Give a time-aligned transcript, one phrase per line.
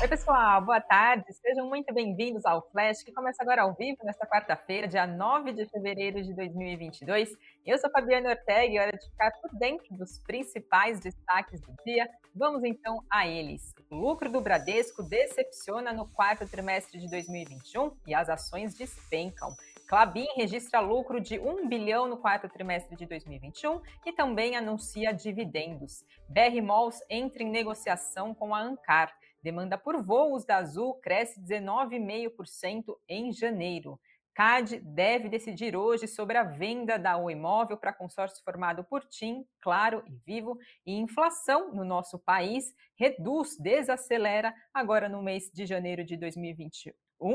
[0.00, 1.24] Oi, pessoal, boa tarde.
[1.32, 5.66] Sejam muito bem-vindos ao Flash, que começa agora ao vivo nesta quarta-feira, dia 9 de
[5.66, 7.30] fevereiro de 2022.
[7.66, 11.74] Eu sou Fabiana Ortega e é hora de ficar por dentro dos principais destaques do
[11.84, 12.08] dia.
[12.32, 13.74] Vamos então a eles.
[13.90, 19.50] O lucro do Bradesco decepciona no quarto trimestre de 2021 e as ações despencam.
[19.88, 26.04] Clabin registra lucro de 1 bilhão no quarto trimestre de 2021 e também anuncia dividendos.
[26.28, 29.12] BR Malls entra em negociação com a Ancar.
[29.42, 33.98] Demanda por voos da Azul cresce 19,5% em janeiro.
[34.38, 39.44] CAD deve decidir hoje sobre a venda da O Imóvel para consórcio formado por TIM,
[39.60, 40.56] Claro e Vivo,
[40.86, 46.92] e inflação no nosso país reduz, desacelera agora no mês de janeiro de 2021,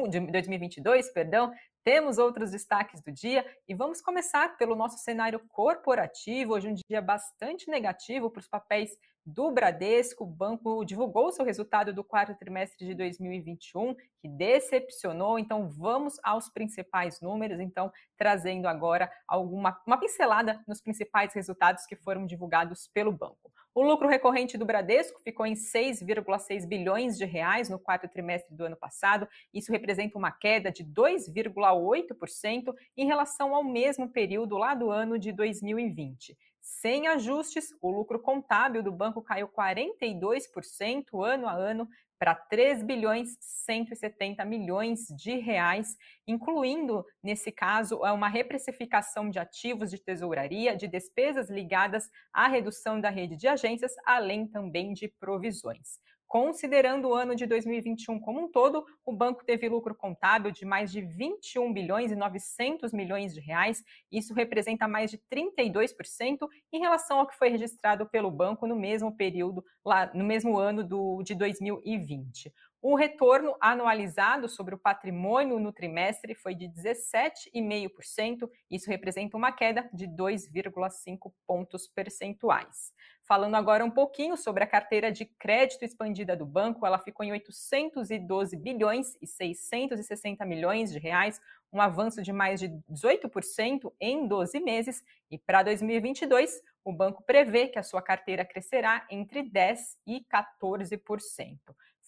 [0.10, 1.52] de 2022, perdão,
[1.84, 6.54] temos outros destaques do dia e vamos começar pelo nosso cenário corporativo.
[6.54, 8.92] Hoje, um dia bastante negativo para os papéis
[9.26, 10.24] do Bradesco.
[10.24, 15.38] O banco divulgou seu resultado do quarto trimestre de 2021, que decepcionou.
[15.38, 17.60] Então, vamos aos principais números.
[17.60, 23.53] Então, trazendo agora alguma uma pincelada nos principais resultados que foram divulgados pelo banco.
[23.76, 28.66] O lucro recorrente do Bradesco ficou em 6,6 bilhões de reais no quarto trimestre do
[28.66, 29.28] ano passado.
[29.52, 35.32] Isso representa uma queda de 2,8% em relação ao mesmo período lá do ano de
[35.32, 36.38] 2020.
[36.66, 43.36] Sem ajustes, o lucro contábil do banco caiu 42% ano a ano para 3 bilhões
[43.42, 50.88] 170 milhões de reais, incluindo, nesse caso, é uma reprecificação de ativos de tesouraria, de
[50.88, 56.00] despesas ligadas à redução da rede de agências, além também de provisões.
[56.34, 60.92] Considerando o ano de 2021 como um todo, o banco teve lucro contábil de mais
[60.92, 63.84] de 21 bilhões e 900 milhões de reais.
[64.12, 69.16] Isso representa mais de 32% em relação ao que foi registrado pelo banco no mesmo
[69.16, 72.52] período, lá no mesmo ano do, de 2020.
[72.82, 79.90] O retorno anualizado sobre o patrimônio no trimestre foi de 17,5%, isso representa uma queda
[79.94, 82.92] de 2,5 pontos percentuais.
[83.26, 87.32] Falando agora um pouquinho sobre a carteira de crédito expandida do banco, ela ficou em
[87.32, 91.40] 812 bilhões e 660 milhões de reais,
[91.72, 95.02] um avanço de mais de 18% em 12 meses,
[95.32, 101.58] e para 2022, o banco prevê que a sua carteira crescerá entre 10 e 14%.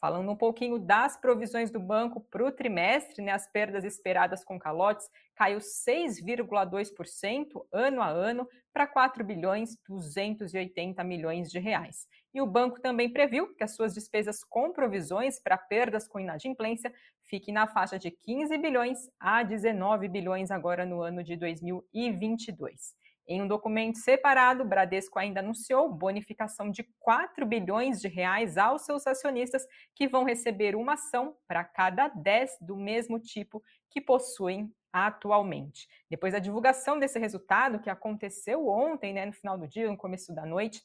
[0.06, 4.60] Falando um pouquinho das provisões do banco para o trimestre, né, as perdas esperadas com
[4.60, 12.08] calotes caiu 6,2% ano a ano para 4 bilhões 280 milhões de reais.
[12.32, 16.94] E o banco também previu que as suas despesas com provisões para perdas com inadimplência
[17.24, 22.94] fiquem na faixa de 15 bilhões a 19 bilhões agora no ano de 2022.
[23.28, 28.84] Em um documento separado, o Bradesco ainda anunciou bonificação de 4 bilhões de reais aos
[28.84, 29.66] seus acionistas
[29.96, 35.88] que vão receber uma ação para cada 10 do mesmo tipo que possuem atualmente.
[36.10, 40.34] Depois da divulgação desse resultado, que aconteceu ontem, né, no final do dia, no começo
[40.34, 40.82] da noite,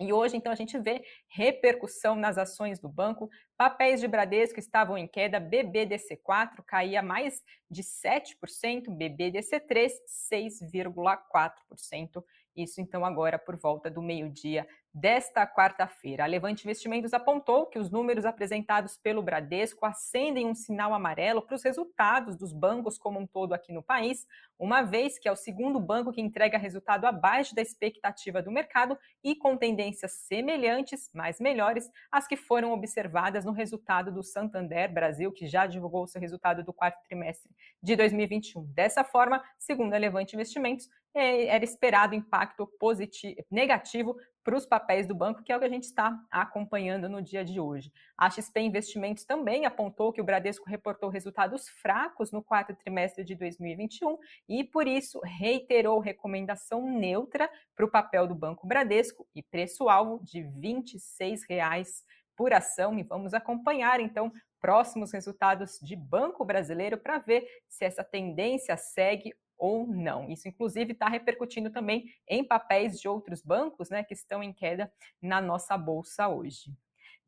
[0.00, 3.28] e hoje, então, a gente vê repercussão nas ações do banco.
[3.56, 9.90] Papéis de Bradesco estavam em queda, BBDC4 caía mais de 7%, BBDC3
[10.32, 12.22] 6,4%.
[12.56, 16.24] Isso, então, agora por volta do meio-dia desta quarta-feira.
[16.24, 21.54] A Levante Investimentos apontou que os números apresentados pelo Bradesco acendem um sinal amarelo para
[21.54, 24.26] os resultados dos bancos como um todo aqui no país,
[24.58, 28.98] uma vez que é o segundo banco que entrega resultado abaixo da expectativa do mercado
[29.22, 35.30] e com tendências semelhantes, mas melhores, às que foram observadas no resultado do Santander Brasil,
[35.30, 37.50] que já divulgou seu resultado do quarto trimestre
[37.82, 38.64] de 2021.
[38.72, 44.16] Dessa forma, segundo a Levante Investimentos, é, era esperado impacto positivo, negativo
[44.48, 47.44] para os papéis do banco, que é o que a gente está acompanhando no dia
[47.44, 47.92] de hoje.
[48.16, 53.34] A XP Investimentos também apontou que o Bradesco reportou resultados fracos no quarto trimestre de
[53.34, 54.16] 2021
[54.48, 60.42] e, por isso, reiterou recomendação neutra para o papel do Banco Bradesco e preço-alvo de
[60.42, 62.02] 26 reais
[62.34, 62.98] por ação.
[62.98, 69.34] E vamos acompanhar, então, próximos resultados de Banco Brasileiro para ver se essa tendência segue
[69.58, 70.30] ou não.
[70.30, 74.90] Isso, inclusive, está repercutindo também em papéis de outros bancos né, que estão em queda
[75.20, 76.72] na nossa bolsa hoje.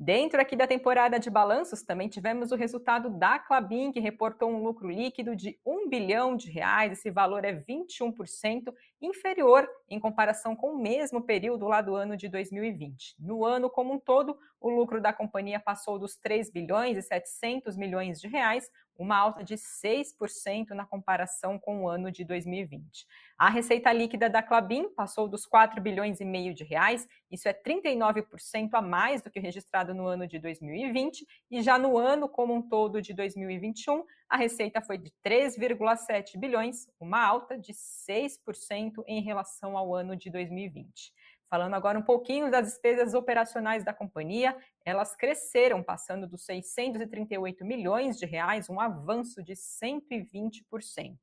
[0.03, 4.63] Dentro aqui da temporada de balanços, também tivemos o resultado da Clabin, que reportou um
[4.63, 6.93] lucro líquido de 1 bilhão de reais.
[6.93, 12.29] Esse valor é 21% inferior em comparação com o mesmo período lá do ano de
[12.29, 13.17] 2020.
[13.19, 17.77] No ano como um todo, o lucro da companhia passou dos 3 bilhões e 700
[17.77, 18.71] milhões de reais,
[19.01, 23.07] uma alta de 6% na comparação com o ano de 2020.
[23.39, 27.55] A receita líquida da Clabin passou dos 4 bilhões e meio de reais, isso é
[27.55, 32.53] 39% a mais do que registrado no ano de 2020, e já no ano como
[32.53, 39.23] um todo de 2021, a receita foi de 3,7 bilhões, uma alta de 6% em
[39.23, 41.13] relação ao ano de 2020.
[41.51, 48.17] Falando agora um pouquinho das despesas operacionais da companhia, elas cresceram, passando dos 638 milhões
[48.19, 51.17] de reais, um avanço de 120%.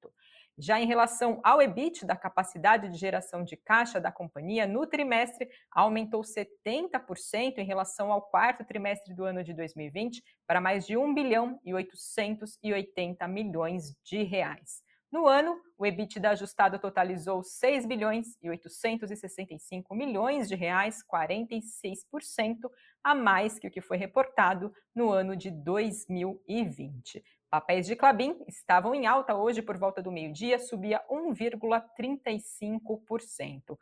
[0.60, 5.48] Já em relação ao EBIT, da capacidade de geração de caixa da companhia, no trimestre
[5.72, 11.14] aumentou 70% em relação ao quarto trimestre do ano de 2020, para mais de 1
[11.14, 14.82] bilhão e 880 milhões de reais.
[15.10, 22.70] No ano, o EBITDA ajustado totalizou 6 bilhões e 865 milhões de reais, 46%
[23.02, 27.24] a mais que o que foi reportado no ano de 2020.
[27.50, 33.80] Papéis de Clabin estavam em alta hoje por volta do meio-dia, subia 1,35%.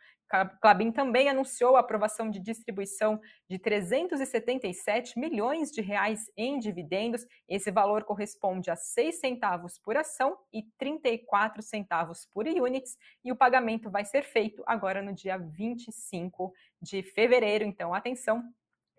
[0.61, 3.19] Clabin também anunciou a aprovação de distribuição
[3.49, 7.25] de 377 milhões de reais em dividendos.
[7.49, 13.35] Esse valor corresponde a 6 centavos por ação e 34 centavos por units, e o
[13.35, 17.65] pagamento vai ser feito agora no dia 25 de fevereiro.
[17.65, 18.43] Então, atenção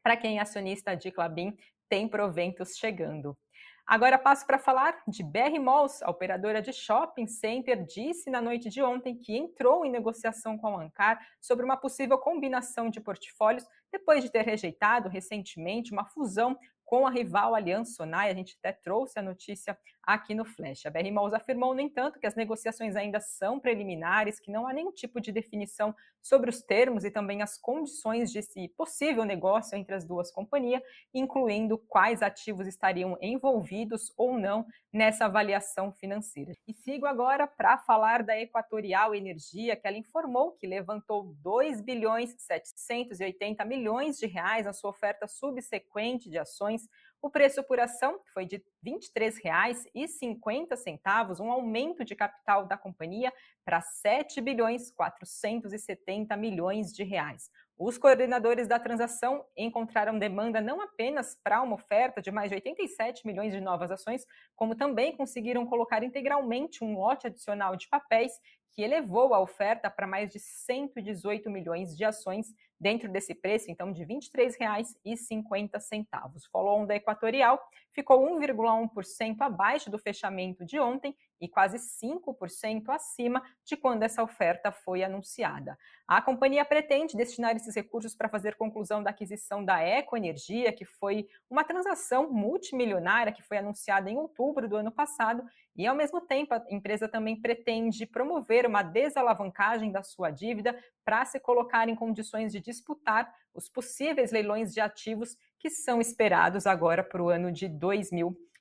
[0.02, 1.56] para quem é acionista de Clabin,
[1.88, 3.38] tem proventos chegando.
[3.88, 6.02] Agora passo para falar de BR Malls.
[6.02, 10.76] A operadora de shopping center disse na noite de ontem que entrou em negociação com
[10.76, 16.58] a Ancar sobre uma possível combinação de portfólios depois de ter rejeitado recentemente uma fusão
[16.86, 18.30] com a rival Aliança Sonai.
[18.30, 20.86] A gente até trouxe a notícia aqui no Flash.
[20.86, 24.72] A BR Malls afirmou, no entanto, que as negociações ainda são preliminares, que não há
[24.72, 25.92] nenhum tipo de definição
[26.22, 31.76] sobre os termos e também as condições desse possível negócio entre as duas companhias, incluindo
[31.76, 36.52] quais ativos estariam envolvidos ou não nessa avaliação financeira.
[36.66, 42.34] E sigo agora para falar da Equatorial Energia, que ela informou que levantou 2 bilhões
[42.38, 46.75] 780 milhões de reais na sua oferta subsequente de ações
[47.22, 53.32] o preço por ação foi de R$ 23,50, um aumento de capital da companhia
[53.64, 57.50] para 7 bilhões 470 milhões de reais.
[57.78, 63.26] Os coordenadores da transação encontraram demanda não apenas para uma oferta de mais de 87
[63.26, 64.24] milhões de novas ações,
[64.54, 68.32] como também conseguiram colocar integralmente um lote adicional de papéis
[68.72, 73.90] que elevou a oferta para mais de 118 milhões de ações dentro desse preço, então,
[73.92, 76.06] de R$ 23,50.
[76.34, 77.60] O follow-on da Equatorial
[77.92, 84.70] ficou 1,1% abaixo do fechamento de ontem e quase 5% acima de quando essa oferta
[84.72, 85.78] foi anunciada.
[86.06, 91.28] A companhia pretende destinar esses recursos para fazer conclusão da aquisição da Ecoenergia, que foi
[91.50, 95.44] uma transação multimilionária que foi anunciada em outubro do ano passado,
[95.76, 101.24] e ao mesmo tempo a empresa também pretende promover uma desalavancagem da sua dívida para
[101.24, 107.02] se colocar em condições de disputar os possíveis leilões de ativos que são esperados agora
[107.02, 107.68] para o ano de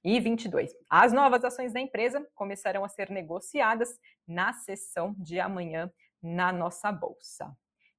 [0.06, 0.72] 2022.
[0.88, 5.92] As novas ações da empresa começarão a ser negociadas na sessão de amanhã
[6.22, 7.52] na nossa bolsa.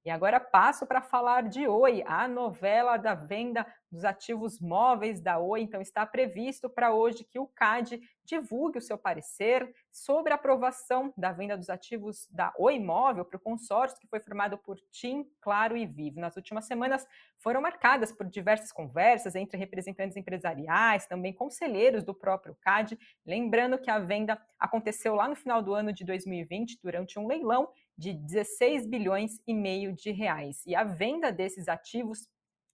[0.05, 5.39] E agora passo para falar de Oi, a novela da venda dos ativos móveis da
[5.39, 5.63] Oi.
[5.63, 11.15] Então, está previsto para hoje que o CAD divulgue o seu parecer sobre a aprovação
[11.17, 15.25] da venda dos ativos da Oi Móvel para o consórcio que foi formado por TIM,
[15.41, 16.21] Claro e Vivo.
[16.21, 17.07] Nas últimas semanas
[17.39, 22.99] foram marcadas por diversas conversas entre representantes empresariais, também conselheiros do próprio CAD.
[23.25, 27.69] Lembrando que a venda aconteceu lá no final do ano de 2020, durante um leilão
[27.97, 30.63] de 16 bilhões e meio de reais.
[30.67, 32.29] E a venda desses ativos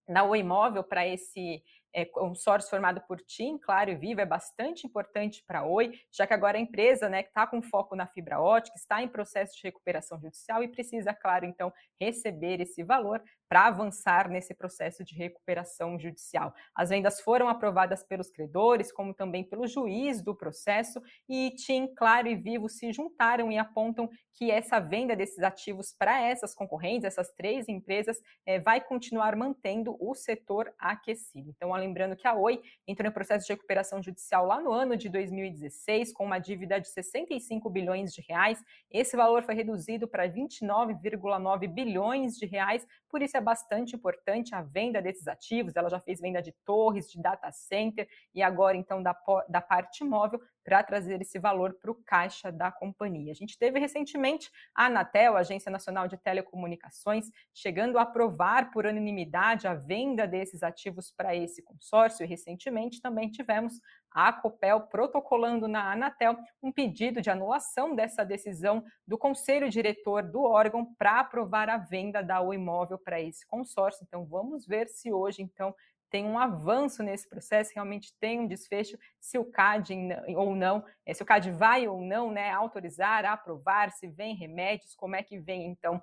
[0.09, 4.87] na Oi Imóvel para esse é, consórcio formado por TIM, Claro e Vivo é bastante
[4.87, 8.41] importante para a Oi, já que agora a empresa né, está com foco na fibra
[8.41, 13.67] ótica, está em processo de recuperação judicial e precisa, claro, então, receber esse valor para
[13.67, 16.55] avançar nesse processo de recuperação judicial.
[16.75, 22.29] As vendas foram aprovadas pelos credores, como também pelo juiz do processo, e TIM, Claro
[22.29, 27.33] e Vivo se juntaram e apontam que essa venda desses ativos para essas concorrentes, essas
[27.33, 31.51] três empresas, é, vai continuar mantendo o setor aquecido.
[31.51, 35.09] Então, lembrando que a Oi entrou em processo de recuperação judicial lá no ano de
[35.09, 38.63] 2016, com uma dívida de 65 bilhões de reais.
[38.91, 44.63] Esse valor foi reduzido para 29,9 bilhões de reais, por isso é bastante importante a
[44.63, 45.77] venda desses ativos.
[45.77, 49.15] Ela já fez venda de torres, de data center e agora, então, da,
[49.49, 53.33] da parte móvel, para trazer esse valor para o caixa da companhia.
[53.33, 58.87] A gente teve recentemente a Anatel, a Agência Nacional de Telecomunicações, chegando a aprovar por
[58.87, 63.81] unanimidade a venda desses ativos para esse consórcio e recentemente também tivemos
[64.15, 70.43] a Copel protocolando na Anatel um pedido de anulação dessa decisão do conselho diretor do
[70.43, 74.05] órgão para aprovar a venda da O Imóvel para esse consórcio.
[74.07, 75.75] Então vamos ver se hoje então
[76.13, 79.95] tem um avanço nesse processo, realmente tem um desfecho, se o CAD
[80.37, 84.95] ou não, eh, se o CAD vai ou não né, autorizar, aprovar, se vem remédios,
[84.95, 86.01] como é que vem então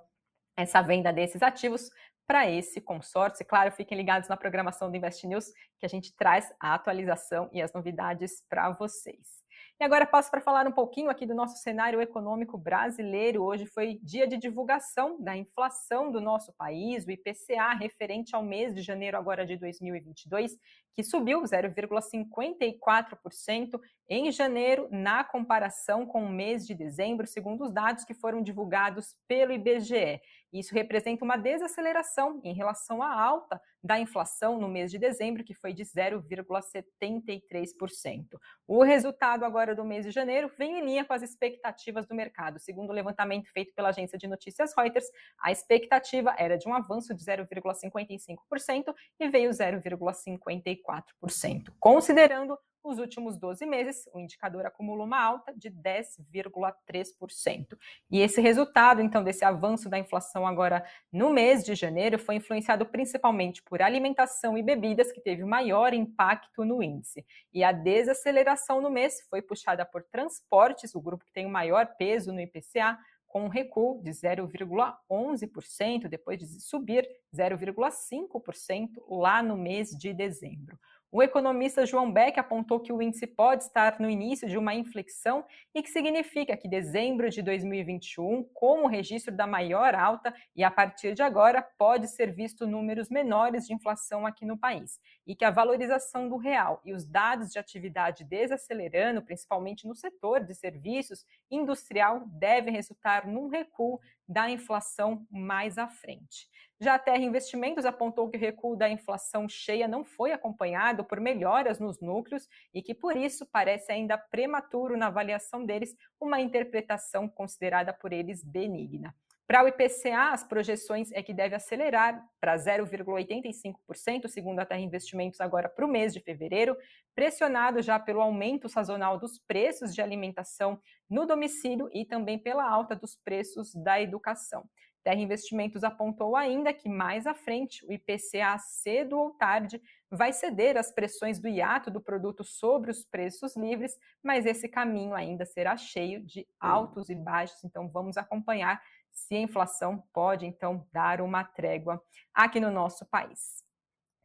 [0.56, 1.90] essa venda desses ativos
[2.26, 3.42] para esse consórcio.
[3.42, 7.48] E, claro, fiquem ligados na programação do Invest News, que a gente traz a atualização
[7.52, 9.44] e as novidades para vocês.
[9.80, 13.42] E agora passo para falar um pouquinho aqui do nosso cenário econômico brasileiro.
[13.42, 18.74] Hoje foi dia de divulgação da inflação do nosso país, o IPCA, referente ao mês
[18.74, 20.58] de janeiro agora de 2022,
[20.94, 28.04] que subiu 0,54% em janeiro, na comparação com o mês de dezembro, segundo os dados
[28.04, 30.20] que foram divulgados pelo IBGE.
[30.52, 35.54] Isso representa uma desaceleração em relação à alta da inflação no mês de dezembro, que
[35.54, 38.38] foi de 0,73%.
[38.66, 42.58] O resultado agora do mês de janeiro vem em linha com as expectativas do mercado.
[42.58, 45.06] Segundo o levantamento feito pela agência de notícias Reuters,
[45.40, 51.72] a expectativa era de um avanço de 0,55% e veio 0,54%.
[51.78, 57.78] Considerando os últimos 12 meses, o indicador acumula uma alta de 10,3%.
[58.10, 62.86] E esse resultado, então, desse avanço da inflação agora no mês de janeiro foi influenciado
[62.86, 67.24] principalmente por alimentação e bebidas, que teve maior impacto no índice.
[67.52, 71.86] E a desaceleração no mês foi puxada por transportes, o grupo que tem o maior
[71.96, 72.98] peso no IPCA,
[73.30, 80.76] com um recuo de 0,11%, depois de subir 0,5% lá no mês de dezembro.
[81.12, 85.44] O economista João Beck apontou que o índice pode estar no início de uma inflexão
[85.74, 91.14] e que significa que dezembro de 2021, como registro da maior alta, e a partir
[91.14, 95.50] de agora pode ser visto números menores de inflação aqui no país, e que a
[95.50, 102.22] valorização do real e os dados de atividade desacelerando, principalmente no setor de serviços industrial,
[102.26, 103.98] devem resultar num recuo
[104.30, 106.48] da inflação mais à frente.
[106.80, 111.18] Já a Terra Investimentos apontou que o recuo da inflação cheia não foi acompanhado por
[111.18, 117.28] melhoras nos núcleos e que, por isso, parece ainda prematuro na avaliação deles uma interpretação
[117.28, 119.12] considerada por eles benigna.
[119.50, 125.40] Para o IPCA, as projeções é que deve acelerar para 0,85%, segundo a Terra Investimentos,
[125.40, 126.76] agora para o mês de fevereiro,
[127.16, 130.80] pressionado já pelo aumento sazonal dos preços de alimentação
[131.10, 134.68] no domicílio e também pela alta dos preços da educação.
[135.02, 139.80] Terra Investimentos apontou ainda que mais à frente o IPCA cedo ou tarde
[140.10, 145.14] vai ceder às pressões do hiato do produto sobre os preços livres, mas esse caminho
[145.14, 148.80] ainda será cheio de altos e baixos, então vamos acompanhar
[149.12, 152.02] se a inflação pode então dar uma trégua
[152.34, 153.64] aqui no nosso país.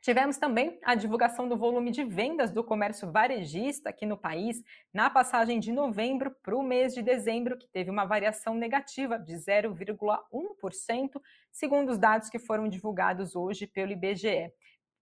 [0.05, 4.61] Tivemos também a divulgação do volume de vendas do comércio varejista aqui no país
[4.93, 9.33] na passagem de novembro para o mês de dezembro, que teve uma variação negativa de
[9.33, 11.19] 0,1%,
[11.51, 14.51] segundo os dados que foram divulgados hoje pelo IBGE.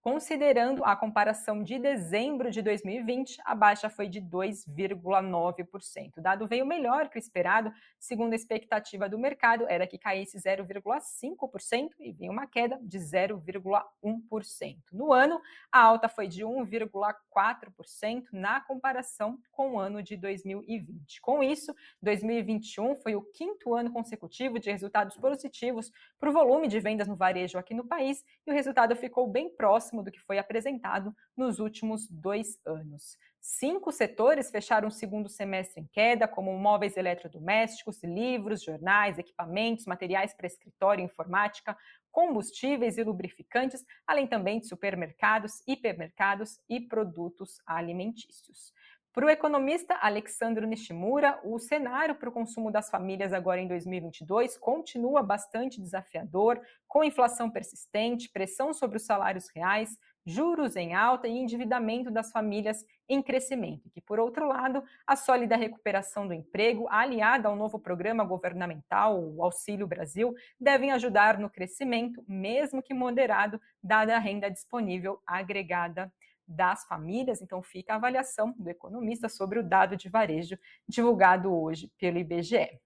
[0.04, 6.18] Considerando a comparação de dezembro de 2020, a baixa foi de 2,9%.
[6.18, 10.38] O dado veio melhor que o esperado, segundo a expectativa do mercado, era que caísse
[10.38, 14.78] 0,5% e veio uma queda de 0,1%.
[14.92, 15.40] No ano,
[15.72, 21.22] a alta foi de 1,4% na comparação com o ano de 2020.
[21.22, 26.82] Com isso, 2021 foi o quinto ano consecutivo de resultados positivos para o volume de
[26.82, 30.20] vendas no varejo aqui no país e o resultado ficou bem próximo próximo do que
[30.20, 33.18] foi apresentado nos últimos dois anos.
[33.40, 40.34] Cinco setores fecharam o segundo semestre em queda, como móveis eletrodomésticos, livros, jornais, equipamentos, materiais
[40.34, 41.78] para escritório e informática,
[42.12, 48.74] combustíveis e lubrificantes, além também de supermercados, hipermercados e produtos alimentícios.
[49.14, 54.58] Para o economista Alexandre Nishimura, o cenário para o consumo das famílias agora em 2022
[54.58, 61.38] continua bastante desafiador, com inflação persistente, pressão sobre os salários reais, juros em alta e
[61.38, 63.88] endividamento das famílias em crescimento.
[63.92, 69.44] Que, por outro lado, a sólida recuperação do emprego, aliada ao novo programa governamental, o
[69.44, 76.12] Auxílio Brasil, devem ajudar no crescimento, mesmo que moderado, dada a renda disponível agregada
[76.54, 80.58] das famílias, então fica a avaliação do economista sobre o dado de varejo
[80.88, 82.80] divulgado hoje pelo IBGE.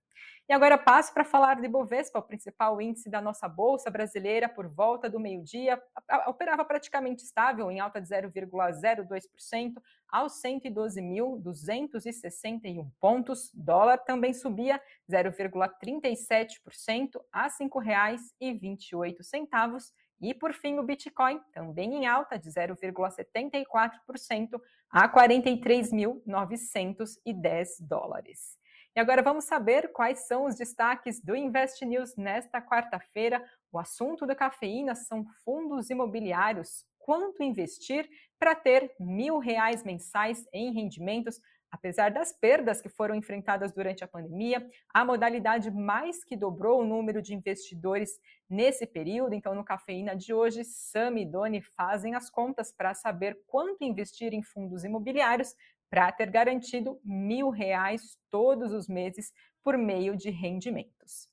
[0.50, 4.66] E agora passo para falar de Bovespa, o principal índice da nossa bolsa brasileira, por
[4.70, 5.78] volta do meio-dia,
[6.26, 9.74] operava praticamente estável, em alta de 0,02%
[10.08, 13.52] aos 112.261 pontos.
[13.54, 14.82] Dólar também subia
[15.12, 19.92] 0,37% a R$ 5,28.
[20.20, 24.60] E por fim, o Bitcoin também em alta de 0,74%
[24.90, 28.58] a 43.910 dólares.
[28.96, 33.46] E agora vamos saber quais são os destaques do Invest News nesta quarta-feira.
[33.72, 36.84] O assunto da cafeína são fundos imobiliários.
[36.98, 38.10] Quanto investir
[38.40, 41.40] para ter mil reais mensais em rendimentos?
[41.70, 46.86] Apesar das perdas que foram enfrentadas durante a pandemia, a modalidade mais que dobrou o
[46.86, 48.20] número de investidores
[48.50, 49.34] nesse período.
[49.34, 54.34] Então, no Cafeína de hoje, Sam e Doni fazem as contas para saber quanto investir
[54.34, 55.54] em fundos imobiliários
[55.90, 59.34] para ter garantido mil reais todos os meses
[59.64, 61.28] por meio de rendimentos.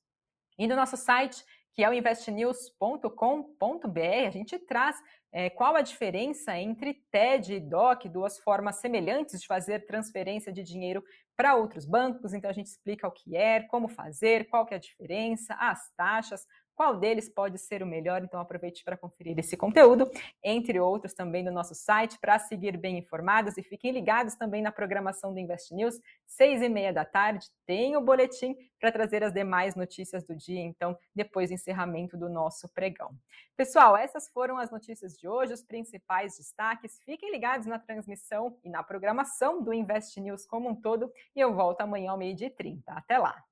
[0.59, 4.97] E no nosso site, que é o investnews.com.br, a gente traz
[5.37, 10.63] é, qual a diferença entre TED e DOC, duas formas semelhantes de fazer transferência de
[10.63, 11.03] dinheiro
[11.37, 12.33] para outros bancos.
[12.33, 15.91] Então a gente explica o que é, como fazer, qual que é a diferença, as
[15.97, 18.23] taxas, qual deles pode ser o melhor.
[18.23, 20.11] Então aproveite para conferir esse conteúdo,
[20.43, 24.73] entre outros também no nosso site, para seguir bem informados e fiquem ligados também na
[24.73, 29.33] programação do Invest News, seis e meia da tarde, tem o boletim para trazer as
[29.33, 33.11] demais notícias do dia, então, depois do encerramento do nosso pregão.
[33.57, 37.01] Pessoal, essas foram as notícias de hoje, os principais destaques.
[37.05, 41.55] Fiquem ligados na transmissão e na programação do Invest News como um todo, e eu
[41.55, 42.93] volto amanhã ao meio-dia e 30.
[42.93, 43.43] Até lá!